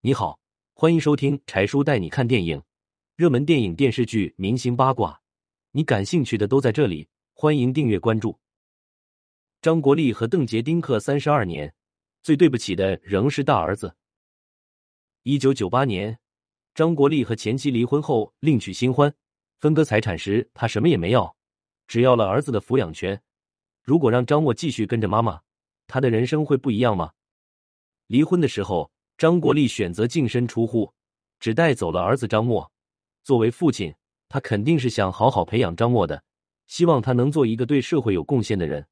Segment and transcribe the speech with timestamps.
[0.00, 0.38] 你好，
[0.74, 2.62] 欢迎收听柴叔带你看电影，
[3.16, 5.20] 热门电影、电视剧、明星八卦，
[5.72, 7.08] 你感兴趣的都在这里。
[7.34, 8.38] 欢迎订阅关注。
[9.60, 11.74] 张国立和邓婕丁克三十二年，
[12.22, 13.96] 最对不起的仍是大儿子。
[15.24, 16.16] 一九九八年，
[16.76, 19.12] 张国立和前妻离婚后另娶新欢，
[19.58, 21.34] 分割财产时，他什么也没要，
[21.88, 23.20] 只要了儿子的抚养权。
[23.82, 25.40] 如果让张默继续跟着妈妈，
[25.88, 27.14] 他的人生会不一样吗？
[28.06, 30.94] 离婚的时候，张国立选择净身出户，
[31.40, 32.70] 只带走了儿子张默。
[33.24, 33.92] 作为父亲，
[34.28, 36.22] 他肯定是想好好培养张默的，
[36.68, 38.86] 希望他能做一个对社会有贡献的人。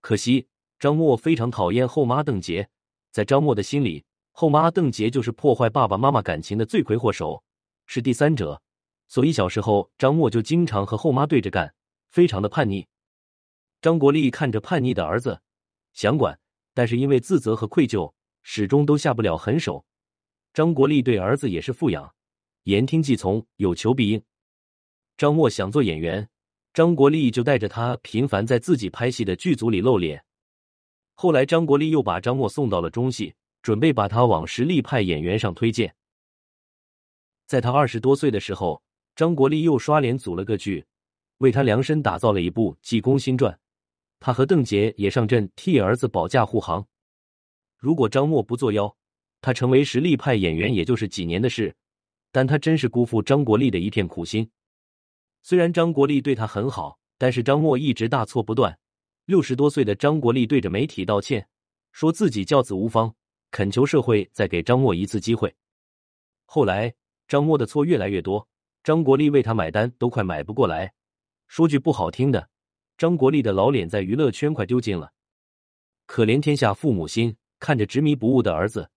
[0.00, 0.48] 可惜，
[0.80, 2.66] 张默非常讨厌后妈邓婕，
[3.12, 7.44] 在张默的心里，后妈邓婕就是破坏爸爸妈妈感情的罪魁祸首，
[7.86, 8.60] 是第三者。
[9.06, 11.72] 所以小时候，张默就经常和后妈对着干，
[12.10, 12.88] 非常的叛逆。
[13.80, 15.40] 张国立看着叛逆的儿子，
[15.92, 16.40] 想管，
[16.74, 18.12] 但是因为自责和愧疚。
[18.50, 19.84] 始终都下不了狠手，
[20.54, 22.14] 张国立对儿子也是富养，
[22.62, 24.22] 言听计从，有求必应。
[25.18, 26.26] 张默想做演员，
[26.72, 30.24] 张国立就带着他频繁在自己拍戏的剧组里露脸。
[31.12, 35.94] 后来，张国立又把张默送到了中戏，准备把他往实力派演员上推荐。
[37.46, 38.82] 在他二十多岁的时候，
[39.14, 40.86] 张国立又刷脸组了个剧，
[41.36, 43.52] 为他量身打造了一部《济公新传》，
[44.18, 46.86] 他和邓婕也上阵替儿子保驾护航。
[47.78, 48.96] 如果张默不作妖，
[49.40, 51.74] 他成为实力派演员也就是几年的事。
[52.30, 54.50] 但他真是辜负张国立的一片苦心。
[55.42, 58.78] 虽然张国立对他很好，但是张默一直大错不断。
[59.24, 61.48] 六十多岁的张国立对着媒体道歉，
[61.92, 63.14] 说自己教子无方，
[63.50, 65.54] 恳求社会再给张默一次机会。
[66.44, 66.94] 后来
[67.26, 68.46] 张默的错越来越多，
[68.82, 70.92] 张国立为他买单都快买不过来。
[71.46, 72.50] 说句不好听的，
[72.98, 75.12] 张国立的老脸在娱乐圈快丢尽了。
[76.04, 77.36] 可怜天下父母心。
[77.58, 78.90] 看着执迷不悟的儿子，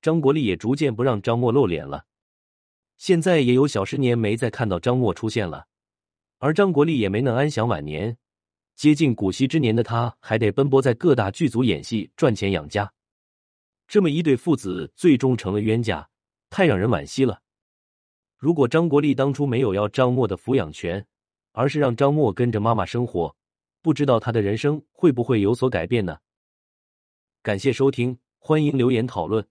[0.00, 2.04] 张国立也逐渐不让张默露脸了。
[2.96, 5.66] 现在也有小十年没再看到张默出现了，
[6.38, 8.16] 而张国立也没能安享晚年。
[8.74, 12.92] 接近古稀之年的他，还得奔波在各大剧组演戏赚钱养家。
[13.86, 16.08] 这么一对父子，最终成了冤家，
[16.48, 17.40] 太让人惋惜了。
[18.36, 21.04] 如果张国立当初没有要张默的抚养权，
[21.52, 23.34] 而是让张默跟着妈妈生活，
[23.82, 26.18] 不知道他的人生会不会有所改变呢？
[27.40, 29.46] 感谢收听，欢迎留言讨论。